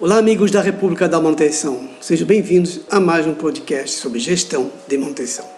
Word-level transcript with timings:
Olá, 0.00 0.18
amigos 0.18 0.50
da 0.50 0.60
República 0.60 1.08
da 1.08 1.20
Manutenção. 1.20 1.88
Sejam 2.00 2.26
bem-vindos 2.26 2.80
a 2.90 2.98
mais 2.98 3.28
um 3.28 3.32
podcast 3.32 3.96
sobre 3.96 4.18
gestão 4.18 4.68
de 4.88 4.98
manutenção. 4.98 5.48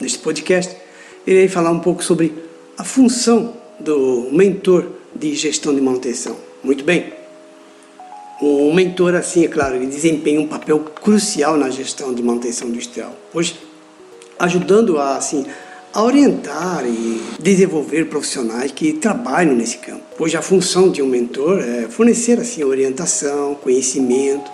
Neste 0.00 0.18
podcast, 0.20 0.74
irei 1.26 1.48
falar 1.48 1.70
um 1.70 1.78
pouco 1.78 2.02
sobre 2.02 2.32
a 2.78 2.82
função 2.82 3.52
do 3.78 4.30
mentor 4.32 4.86
de 5.14 5.34
gestão 5.34 5.74
de 5.74 5.82
manutenção. 5.82 6.34
Muito 6.64 6.82
bem. 6.82 7.12
O 8.40 8.72
mentor, 8.72 9.14
assim, 9.14 9.44
é 9.44 9.48
claro, 9.48 9.76
ele 9.76 9.86
desempenha 9.86 10.40
um 10.40 10.48
papel 10.48 10.80
crucial 10.80 11.58
na 11.58 11.68
gestão 11.68 12.14
de 12.14 12.22
manutenção 12.22 12.68
industrial, 12.68 13.14
pois 13.30 13.54
ajudando 14.38 14.98
a, 14.98 15.18
assim, 15.18 15.44
a 15.92 16.02
orientar 16.02 16.84
e 16.86 17.20
desenvolver 17.40 18.06
profissionais 18.06 18.72
que 18.72 18.92
trabalham 18.92 19.54
nesse 19.54 19.78
campo. 19.78 20.02
Pois 20.16 20.34
a 20.34 20.42
função 20.42 20.90
de 20.90 21.00
um 21.02 21.06
mentor 21.06 21.60
é 21.60 21.88
fornecer 21.88 22.38
assim 22.38 22.62
orientação, 22.62 23.54
conhecimento 23.54 24.50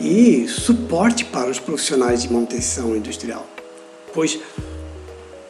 e 0.00 0.46
suporte 0.48 1.24
para 1.24 1.50
os 1.50 1.58
profissionais 1.58 2.22
de 2.22 2.32
manutenção 2.32 2.96
industrial, 2.96 3.46
pois 4.12 4.38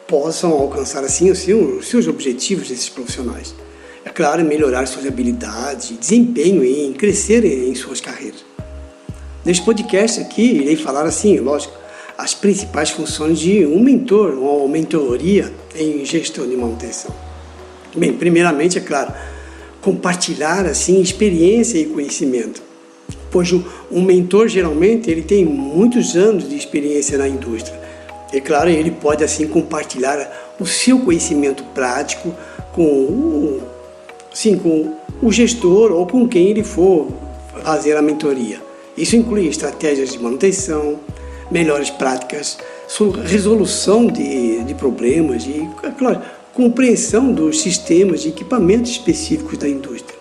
possam 0.07 0.51
alcançar 0.51 1.03
assim 1.03 1.31
os 1.31 1.39
seus 1.87 2.07
objetivos 2.07 2.69
desses 2.69 2.89
profissionais. 2.89 3.55
É 4.03 4.09
claro, 4.09 4.45
melhorar 4.45 4.85
suas 4.85 5.05
habilidades, 5.07 5.97
desempenho 5.97 6.63
e 6.63 6.93
crescer 6.93 7.43
em 7.43 7.73
suas 7.73 7.99
carreiras. 7.99 8.45
Neste 9.43 9.65
podcast 9.65 10.21
aqui 10.21 10.43
irei 10.43 10.75
falar 10.75 11.05
assim, 11.05 11.39
lógico, 11.39 11.73
as 12.17 12.33
principais 12.33 12.89
funções 12.89 13.39
de 13.39 13.65
um 13.65 13.79
mentor 13.79 14.37
ou 14.37 14.67
mentoria 14.67 15.51
em 15.75 16.05
gestão 16.05 16.47
de 16.47 16.55
manutenção. 16.55 17.13
Bem, 17.95 18.13
primeiramente, 18.13 18.77
é 18.77 18.81
claro, 18.81 19.13
compartilhar 19.81 20.65
assim 20.65 21.01
experiência 21.01 21.77
e 21.77 21.85
conhecimento, 21.85 22.61
pois 23.29 23.51
um 23.91 24.01
mentor 24.01 24.47
geralmente 24.47 25.09
ele 25.11 25.21
tem 25.21 25.45
muitos 25.45 26.15
anos 26.15 26.49
de 26.49 26.55
experiência 26.55 27.17
na 27.17 27.27
indústria. 27.27 27.79
É 28.33 28.39
claro, 28.39 28.69
ele 28.69 28.91
pode 28.91 29.23
assim 29.23 29.47
compartilhar 29.47 30.55
o 30.59 30.65
seu 30.65 30.99
conhecimento 30.99 31.63
prático 31.73 32.33
com 32.73 32.83
o, 32.83 33.61
sim, 34.33 34.57
com 34.57 34.93
o 35.21 35.31
gestor 35.31 35.91
ou 35.91 36.05
com 36.05 36.27
quem 36.27 36.47
ele 36.47 36.63
for 36.63 37.07
fazer 37.63 37.95
a 37.95 38.01
mentoria. 38.01 38.61
Isso 38.97 39.15
inclui 39.15 39.47
estratégias 39.47 40.11
de 40.11 40.19
manutenção, 40.19 40.99
melhores 41.49 41.89
práticas, 41.89 42.57
resolução 43.25 44.07
de, 44.07 44.63
de 44.63 44.73
problemas 44.73 45.45
e, 45.45 45.67
é 45.83 45.91
claro, 45.91 46.21
compreensão 46.53 47.31
dos 47.31 47.61
sistemas 47.61 48.25
e 48.25 48.29
equipamentos 48.29 48.91
específicos 48.91 49.57
da 49.57 49.67
indústria. 49.67 50.17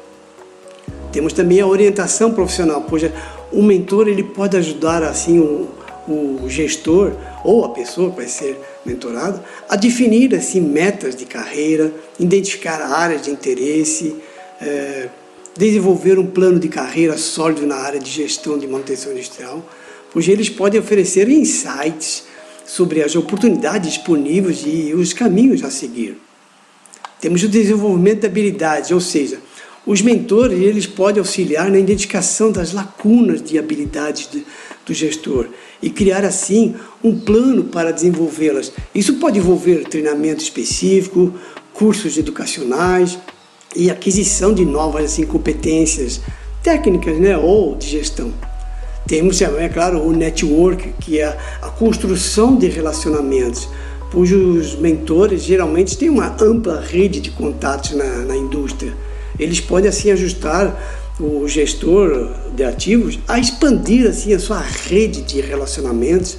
Temos 1.13 1.33
também 1.33 1.61
a 1.61 1.67
orientação 1.67 2.33
profissional, 2.33 2.85
pois 2.89 3.05
o 3.53 3.63
mentor 3.63 4.09
ele 4.09 4.25
pode 4.25 4.57
ajudar 4.57 5.03
assim 5.05 5.39
o, 5.39 5.69
o 6.09 6.49
gestor 6.49 7.13
ou 7.45 7.65
a 7.65 7.69
pessoa 7.69 8.11
que 8.11 8.17
vai 8.17 8.27
ser 8.27 8.59
mentorado 8.85 9.41
a 9.69 9.77
definir 9.77 10.35
assim 10.35 10.61
metas 10.61 11.15
de 11.15 11.25
carreira, 11.25 11.93
identificar 12.19 12.81
áreas 12.81 13.23
de 13.23 13.31
interesse, 13.31 14.17
é, 14.61 15.09
desenvolver 15.57 16.19
um 16.19 16.27
plano 16.27 16.59
de 16.59 16.69
carreira 16.69 17.17
sólido 17.17 17.65
na 17.65 17.77
área 17.77 18.01
de 18.01 18.11
gestão 18.11 18.59
de 18.59 18.67
manutenção 18.67 19.13
industrial 19.13 19.63
pois 20.15 20.29
eles 20.29 20.49
podem 20.49 20.81
oferecer 20.81 21.29
insights 21.29 22.23
sobre 22.65 23.03
as 23.03 23.17
oportunidades 23.17 23.95
disponíveis 23.95 24.63
e 24.65 24.95
os 24.95 25.13
caminhos 25.13 25.65
a 25.65 25.71
seguir. 25.71 26.17
Temos 27.21 27.43
o 27.43 27.49
desenvolvimento 27.49 28.21
de 28.21 28.27
habilidades, 28.27 28.93
ou 28.93 29.01
seja, 29.01 29.39
os 29.85 30.01
mentores 30.01 30.59
eles 30.59 30.87
podem 30.87 31.19
auxiliar 31.19 31.69
na 31.69 31.79
identificação 31.79 32.53
das 32.53 32.73
lacunas 32.73 33.43
de 33.43 33.59
habilidades 33.59 34.31
de, 34.31 34.47
do 34.87 34.95
gestor 34.95 35.49
e 35.83 35.91
criar 35.91 36.25
assim 36.25 36.75
um 37.03 37.19
plano 37.19 37.65
para 37.65 37.91
desenvolvê-las. 37.91 38.73
Isso 38.95 39.15
pode 39.15 39.39
envolver 39.39 39.85
treinamento 39.89 40.43
específico, 40.43 41.35
cursos 41.73 42.17
educacionais 42.17 43.19
e 43.75 43.91
aquisição 43.91 44.55
de 44.55 44.65
novas 44.65 45.05
assim, 45.07 45.27
competências 45.27 46.21
técnicas 46.63 47.19
né, 47.19 47.37
ou 47.37 47.75
de 47.75 47.89
gestão. 47.89 48.33
Temos, 49.07 49.41
é 49.43 49.69
claro, 49.69 50.01
o 50.03 50.13
network, 50.13 50.95
que 51.01 51.21
é 51.21 51.37
a 51.61 51.69
construção 51.69 52.57
de 52.57 52.69
relacionamentos, 52.69 53.69
cujos 54.11 54.77
mentores 54.77 55.43
geralmente 55.43 55.99
têm 55.99 56.09
uma 56.09 56.37
ampla 56.41 56.81
rede 56.81 57.21
de 57.21 57.31
contatos 57.31 57.93
na, 57.93 58.05
na 58.25 58.37
indústria. 58.37 58.95
Eles 59.39 59.61
podem 59.61 59.89
assim 59.89 60.11
ajustar 60.11 60.75
o 61.21 61.47
gestor 61.47 62.31
de 62.55 62.65
ativos 62.65 63.19
a 63.29 63.39
expandir 63.39 64.09
assim 64.09 64.33
a 64.33 64.39
sua 64.39 64.61
rede 64.61 65.23
de 65.23 65.41
relacionamentos 65.41 66.39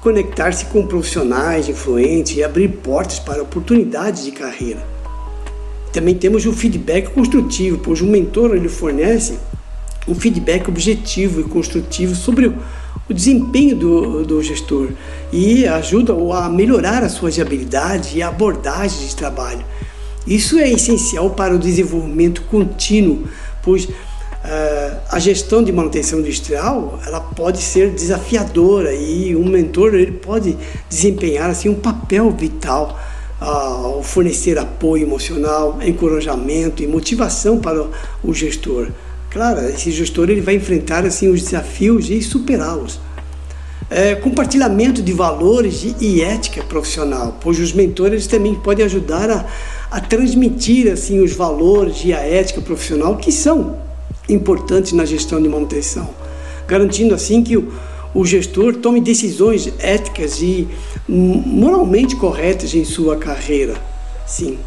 conectar-se 0.00 0.66
com 0.66 0.86
profissionais 0.86 1.68
influentes 1.68 2.36
e 2.36 2.44
abrir 2.44 2.68
portas 2.68 3.18
para 3.18 3.42
oportunidades 3.42 4.24
de 4.24 4.30
carreira. 4.30 4.82
Também 5.92 6.14
temos 6.14 6.46
o 6.46 6.52
feedback 6.52 7.10
construtivo, 7.10 7.78
pois 7.78 8.00
o 8.00 8.06
mentor 8.06 8.54
ele 8.54 8.68
fornece 8.68 9.38
um 10.08 10.14
feedback 10.14 10.68
objetivo 10.68 11.40
e 11.40 11.44
construtivo 11.44 12.14
sobre 12.14 12.46
o 13.08 13.14
desempenho 13.14 13.76
do, 13.76 14.24
do 14.24 14.42
gestor 14.42 14.90
e 15.32 15.66
ajuda 15.66 16.12
a 16.34 16.48
melhorar 16.48 17.02
as 17.02 17.12
suas 17.12 17.38
habilidades 17.38 18.14
e 18.14 18.22
abordagens 18.22 19.10
de 19.10 19.16
trabalho. 19.16 19.64
Isso 20.26 20.58
é 20.58 20.70
essencial 20.70 21.30
para 21.30 21.54
o 21.54 21.58
desenvolvimento 21.58 22.42
contínuo, 22.42 23.24
pois 23.62 23.84
uh, 23.84 23.90
a 25.10 25.18
gestão 25.18 25.62
de 25.62 25.72
manutenção 25.72 26.20
industrial 26.20 27.00
ela 27.06 27.20
pode 27.20 27.58
ser 27.58 27.90
desafiadora 27.90 28.92
e 28.92 29.34
um 29.34 29.44
mentor 29.46 29.94
ele 29.94 30.12
pode 30.12 30.56
desempenhar 30.88 31.48
assim 31.48 31.68
um 31.68 31.74
papel 31.74 32.30
vital 32.30 32.98
ao 33.40 34.02
fornecer 34.02 34.58
apoio 34.58 35.04
emocional, 35.04 35.78
encorajamento 35.80 36.82
e 36.82 36.86
motivação 36.86 37.58
para 37.58 37.86
o 38.22 38.34
gestor. 38.34 38.88
Claro, 39.30 39.60
esse 39.68 39.90
gestor 39.90 40.30
ele 40.30 40.40
vai 40.40 40.54
enfrentar 40.54 41.04
assim 41.04 41.28
os 41.28 41.42
desafios 41.42 42.08
e 42.08 42.22
superá-los. 42.22 42.98
É, 43.90 44.14
compartilhamento 44.14 45.02
de 45.02 45.12
valores 45.12 45.94
e 45.98 46.22
ética 46.22 46.62
profissional, 46.62 47.38
pois 47.40 47.58
os 47.58 47.72
mentores 47.72 48.26
também 48.26 48.54
podem 48.54 48.84
ajudar 48.84 49.30
a, 49.30 49.46
a 49.90 50.00
transmitir 50.00 50.92
assim 50.92 51.20
os 51.20 51.32
valores 51.32 52.02
e 52.04 52.12
a 52.12 52.18
ética 52.18 52.60
profissional 52.60 53.16
que 53.16 53.32
são 53.32 53.78
importantes 54.28 54.92
na 54.92 55.06
gestão 55.06 55.40
de 55.40 55.48
manutenção, 55.48 56.10
garantindo 56.66 57.14
assim 57.14 57.42
que 57.42 57.56
o, 57.56 57.72
o 58.14 58.26
gestor 58.26 58.76
tome 58.76 59.00
decisões 59.00 59.72
éticas 59.78 60.40
e 60.42 60.68
moralmente 61.08 62.16
corretas 62.16 62.74
em 62.74 62.84
sua 62.84 63.16
carreira. 63.16 63.74
Sim. 64.26 64.58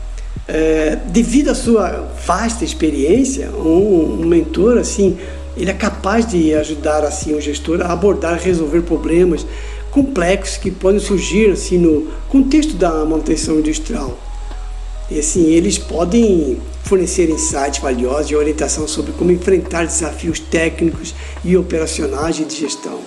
É, 0.48 0.98
devido 1.08 1.50
à 1.50 1.56
sua 1.56 2.12
vasta 2.26 2.66
experiência, 2.66 3.52
um, 3.52 4.22
um, 4.22 4.26
mentor 4.26 4.78
assim, 4.78 5.18
ele 5.56 5.70
é 5.70 5.74
capaz 5.74 6.28
de 6.28 6.54
ajudar 6.56 7.04
assim 7.04 7.34
o 7.34 7.42
gestor 7.42 7.82
a 7.82 7.92
abordar, 7.92 8.40
resolver 8.40 8.82
problemas 8.82 9.46
complexos 9.92 10.58
que 10.58 10.72
podem 10.72 11.00
surgir 11.00 11.52
assim 11.52 11.78
no 11.78 12.08
contexto 12.30 12.74
da 12.74 12.90
manutenção 13.06 13.60
industrial. 13.60 14.18
E 15.10 15.20
assim, 15.20 15.44
eles 15.52 15.78
podem 15.78 16.58
fornecer 16.84 17.30
insights 17.30 17.80
valiosos 17.80 18.32
e 18.32 18.36
orientação 18.36 18.88
sobre 18.88 19.12
como 19.12 19.32
enfrentar 19.32 19.86
desafios 19.86 20.40
técnicos 20.40 21.14
e 21.44 21.56
operacionais 21.58 22.36
de 22.36 22.50
gestão. 22.56 23.00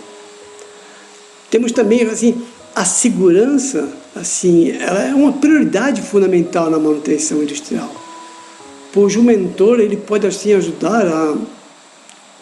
Temos 1.50 1.72
também 1.72 2.02
assim 2.02 2.42
a 2.74 2.84
segurança, 2.84 3.88
assim, 4.14 4.70
ela 4.70 5.02
é 5.02 5.14
uma 5.14 5.32
prioridade 5.32 6.00
fundamental 6.02 6.70
na 6.70 6.78
manutenção 6.78 7.42
industrial. 7.42 7.92
Pois 8.92 9.16
o 9.16 9.22
mentor 9.22 9.80
ele 9.80 9.96
pode 9.96 10.26
assim 10.26 10.52
ajudar 10.52 11.06
a 11.06 11.36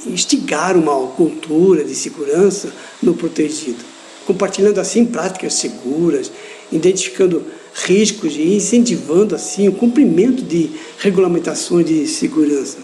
instigar 0.07 0.77
uma 0.77 1.07
cultura 1.09 1.85
de 1.85 1.95
segurança 1.95 2.73
no 3.03 3.15
protegido, 3.15 3.79
compartilhando 4.27 4.79
assim 4.79 5.07
práticas 5.07 5.55
seguras, 5.55 6.31
identificando 6.71 7.43
riscos 7.75 8.35
e 8.37 8.55
incentivando 8.55 9.35
assim 9.35 9.69
o 9.69 9.73
cumprimento 9.73 10.43
de 10.43 10.71
regulamentações 10.99 11.87
de 11.87 12.07
segurança. 12.07 12.79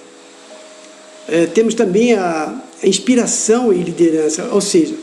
É, 1.29 1.45
temos 1.45 1.75
também 1.75 2.15
a, 2.15 2.63
a 2.83 2.87
inspiração 2.87 3.71
e 3.71 3.83
liderança, 3.83 4.49
ou 4.51 4.63
seja, 4.63 4.95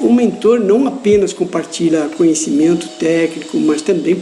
o 0.00 0.12
mentor 0.12 0.58
não 0.60 0.86
apenas 0.86 1.32
compartilha 1.32 2.10
conhecimento 2.16 2.88
técnico, 2.98 3.58
mas 3.58 3.82
também 3.82 4.20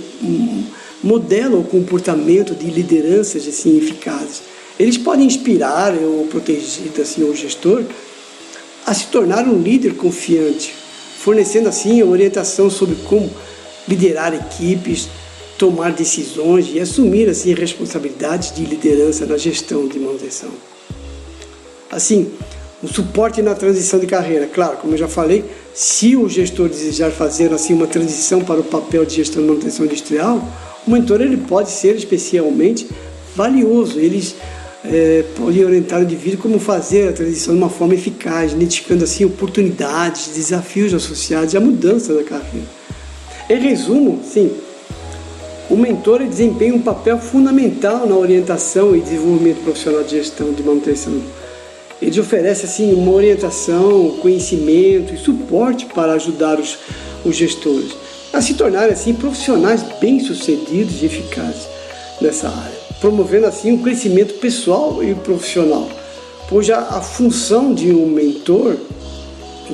modela 1.03 1.57
o 1.57 1.65
comportamento 1.65 2.55
de 2.55 2.67
lideranças 2.67 3.47
assim, 3.47 3.79
eficazes. 3.79 4.43
Eles 4.79 4.99
podem 4.99 5.27
inspirar 5.27 5.95
o 5.95 6.27
protegido, 6.31 7.01
assim, 7.03 7.23
o 7.23 7.35
gestor, 7.35 7.85
a 8.87 8.95
se 8.95 9.07
tornar 9.07 9.47
um 9.47 9.61
líder 9.61 9.95
confiante, 9.95 10.73
fornecendo 11.19 11.69
assim 11.69 12.03
orientação 12.03 12.71
sobre 12.71 12.97
como 13.07 13.31
liderar 13.87 14.35
equipes, 14.35 15.09
tomar 15.59 15.93
decisões 15.93 16.69
e 16.73 16.81
assumir 16.81 17.29
assim 17.29 17.53
responsabilidades 17.55 18.55
de 18.55 18.65
liderança 18.65 19.27
na 19.27 19.37
gestão 19.37 19.89
de 19.89 19.99
manutenção. 19.99 20.51
Assim, 21.91 22.31
o 22.83 22.87
suporte 22.87 23.43
na 23.43 23.55
transição 23.55 23.99
de 23.99 24.07
carreira. 24.07 24.47
Claro, 24.47 24.77
como 24.79 24.95
eu 24.95 24.99
já 24.99 25.09
falei, 25.09 25.45
se 25.75 26.17
o 26.17 26.29
gestor 26.29 26.69
desejar 26.69 27.11
fazer 27.11 27.53
assim 27.53 27.75
uma 27.75 27.87
transição 27.87 28.41
para 28.43 28.61
o 28.61 28.65
papel 28.65 29.05
de 29.05 29.17
gestão 29.17 29.43
de 29.43 29.49
manutenção 29.49 29.87
industrial, 29.87 30.43
o 30.87 30.91
mentor 30.91 31.21
ele 31.21 31.37
pode 31.37 31.71
ser 31.71 31.97
especialmente 31.97 32.89
valioso. 33.35 33.99
Eles 33.99 34.37
é, 34.85 35.25
podem 35.37 35.65
orientar 35.65 36.01
o 36.01 36.03
indivíduo 36.05 36.39
como 36.41 36.59
fazer 36.59 37.09
a 37.09 37.13
transição 37.13 37.53
de 37.53 37.61
uma 37.61 37.69
forma 37.69 37.95
eficaz, 37.95 38.53
identificando 38.53 39.05
assim 39.05 39.25
oportunidades, 39.25 40.31
desafios 40.35 40.95
associados 40.95 41.55
à 41.55 41.61
mudança 41.61 42.15
da 42.15 42.23
carreira. 42.23 42.67
Em 43.51 43.59
resumo, 43.59 44.21
sim, 44.25 44.53
o 45.69 45.77
mentor 45.77 46.25
desempenha 46.25 46.75
um 46.75 46.81
papel 46.81 47.19
fundamental 47.19 48.07
na 48.07 48.17
orientação 48.17 48.95
e 48.95 49.01
desenvolvimento 49.01 49.63
profissional 49.65 50.03
de 50.05 50.11
gestão 50.11 50.53
de 50.53 50.63
manutenção 50.63 51.21
eles 52.01 52.19
oferecem 52.19 52.65
assim 52.65 52.95
uma 52.95 53.13
orientação, 53.13 54.19
conhecimento 54.23 55.13
e 55.13 55.19
suporte 55.19 55.87
para 55.87 56.13
ajudar 56.13 56.59
os, 56.59 56.79
os 57.25 57.37
gestores 57.37 57.93
a 58.33 58.41
se 58.41 58.55
tornarem 58.55 58.93
assim 58.93 59.15
profissionais 59.15 59.83
bem-sucedidos 60.01 61.03
e 61.03 61.07
eficazes 61.07 61.67
nessa 62.21 62.49
área, 62.49 62.79
promovendo 63.01 63.47
assim 63.47 63.73
um 63.73 63.83
crescimento 63.83 64.35
pessoal 64.35 65.03
e 65.03 65.15
profissional. 65.15 65.89
Pois 66.49 66.69
a, 66.71 66.79
a 66.79 67.01
função 67.01 67.75
de 67.75 67.91
um 67.91 68.07
mentor 68.07 68.77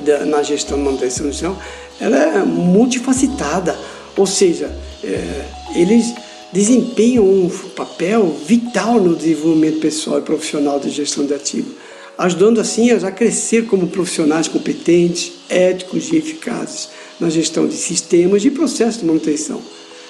da, 0.05 0.25
na 0.25 0.43
gestão 0.43 0.79
de 0.79 0.85
manutenção 0.85 1.27
industrial 1.27 1.59
ela 2.01 2.17
é 2.17 2.39
multifacetada, 2.45 3.77
ou 4.17 4.27
seja, 4.27 4.71
é, 5.03 5.45
eles 5.77 6.13
desempenham 6.53 7.25
um 7.25 7.49
papel 7.77 8.35
vital 8.47 9.01
no 9.01 9.15
desenvolvimento 9.15 9.81
pessoal 9.81 10.19
e 10.19 10.23
profissional 10.23 10.79
da 10.79 10.89
gestão 10.89 11.27
de 11.27 11.35
ativo 11.35 11.84
ajudando 12.17 12.61
assim 12.61 12.91
a 12.91 13.11
crescer 13.11 13.67
como 13.67 13.89
profissionais 13.89 14.49
competentes, 14.49 15.33
éticos 15.49 16.13
e 16.13 16.17
eficazes 16.17 16.89
na 17.19 17.29
gestão 17.29 17.67
de 17.67 17.75
sistemas 17.75 18.45
e 18.45 18.51
processos 18.51 19.01
de 19.01 19.07
manutenção. 19.07 19.61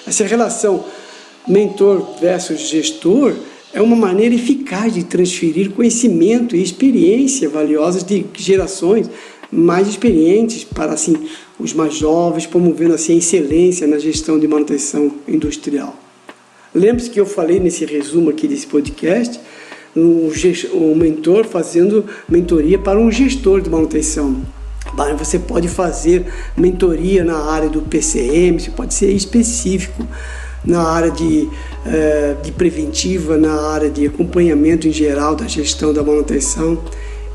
Essa 0.07 0.25
relação 0.25 0.85
mentor 1.47 2.17
versus 2.19 2.61
gestor 2.61 3.33
é 3.73 3.81
uma 3.81 3.95
maneira 3.95 4.33
eficaz 4.33 4.93
de 4.93 5.03
transferir 5.03 5.71
conhecimento 5.71 6.55
e 6.55 6.63
experiência 6.63 7.49
valiosas 7.49 8.03
de 8.03 8.25
gerações 8.37 9.09
mais 9.51 9.87
experientes 9.87 10.63
para 10.63 10.93
assim 10.93 11.15
os 11.59 11.73
mais 11.73 11.93
jovens, 11.93 12.45
promovendo 12.45 12.93
assim 12.93 13.13
a 13.13 13.17
excelência 13.17 13.87
na 13.87 13.97
gestão 13.97 14.39
de 14.39 14.47
manutenção 14.47 15.11
industrial. 15.27 15.97
Lembre-se 16.73 17.09
que 17.09 17.19
eu 17.19 17.25
falei 17.25 17.59
nesse 17.59 17.85
resumo 17.85 18.29
aqui 18.29 18.47
desse 18.47 18.67
podcast 18.67 19.39
um 19.95 20.95
mentor 20.95 21.45
fazendo 21.45 22.05
mentoria 22.27 22.77
para 22.77 22.99
um 22.99 23.11
gestor 23.11 23.61
de 23.61 23.69
manutenção. 23.69 24.41
Você 25.17 25.39
pode 25.39 25.67
fazer 25.67 26.25
mentoria 26.55 27.23
na 27.23 27.37
área 27.51 27.69
do 27.69 27.81
PCM, 27.81 28.59
você 28.59 28.71
pode 28.71 28.93
ser 28.93 29.11
específico 29.11 30.05
na 30.63 30.81
área 30.81 31.11
de, 31.11 31.49
eh, 31.85 32.35
de 32.43 32.51
preventiva, 32.51 33.37
na 33.37 33.53
área 33.69 33.89
de 33.89 34.07
acompanhamento 34.07 34.87
em 34.87 34.91
geral 34.91 35.35
da 35.35 35.47
gestão 35.47 35.93
da 35.93 36.03
manutenção. 36.03 36.79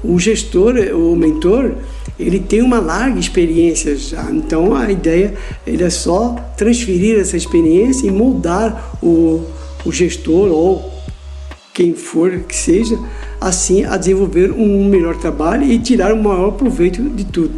O 0.02 0.18
gestor, 0.18 0.74
o 0.94 1.14
mentor, 1.14 1.72
ele 2.18 2.40
tem 2.40 2.62
uma 2.62 2.80
larga 2.80 3.18
experiência 3.18 3.96
já, 3.96 4.30
então 4.30 4.74
a 4.74 4.90
ideia 4.90 5.34
ele 5.66 5.82
é 5.82 5.90
só 5.90 6.34
transferir 6.56 7.18
essa 7.18 7.36
experiência 7.36 8.06
e 8.06 8.10
moldar 8.10 8.96
o, 9.02 9.44
o 9.84 9.92
gestor 9.92 10.48
ou 10.48 10.99
quem 11.80 11.94
for 11.94 12.40
que 12.40 12.54
seja, 12.54 12.98
assim 13.40 13.86
a 13.86 13.96
desenvolver 13.96 14.52
um 14.52 14.84
melhor 14.84 15.16
trabalho 15.16 15.64
e 15.64 15.78
tirar 15.78 16.12
o 16.12 16.22
maior 16.22 16.50
proveito 16.50 17.02
de 17.02 17.24
tudo. 17.24 17.54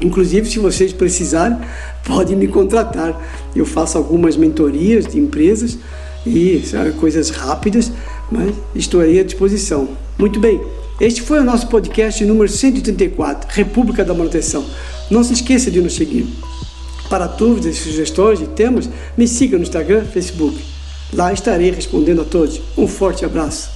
Inclusive, 0.00 0.48
se 0.48 0.60
vocês 0.60 0.92
precisarem, 0.92 1.58
podem 2.06 2.36
me 2.36 2.46
contratar. 2.46 3.20
Eu 3.56 3.66
faço 3.66 3.98
algumas 3.98 4.36
mentorias 4.36 5.04
de 5.08 5.18
empresas 5.18 5.76
e 6.24 6.62
sabe, 6.64 6.92
coisas 6.92 7.30
rápidas, 7.30 7.90
mas 8.30 8.54
estou 8.72 9.00
aí 9.00 9.18
à 9.18 9.24
disposição. 9.24 9.88
Muito 10.16 10.38
bem, 10.38 10.60
este 11.00 11.20
foi 11.20 11.40
o 11.40 11.44
nosso 11.44 11.66
podcast 11.66 12.24
número 12.24 12.48
134, 12.48 13.48
República 13.50 14.04
da 14.04 14.14
Manutenção. 14.14 14.64
Não 15.10 15.24
se 15.24 15.32
esqueça 15.32 15.72
de 15.72 15.80
nos 15.80 15.96
seguir. 15.96 16.24
Para 17.10 17.26
dúvidas 17.26 17.74
e 17.74 17.80
sugestões 17.80 18.38
de 18.38 18.46
temas, 18.46 18.88
me 19.18 19.26
siga 19.26 19.56
no 19.56 19.64
Instagram, 19.64 20.04
Facebook. 20.04 20.73
Lá 21.14 21.32
estarei 21.32 21.70
respondendo 21.70 22.22
a 22.22 22.24
todos. 22.24 22.60
Um 22.76 22.88
forte 22.88 23.24
abraço. 23.24 23.73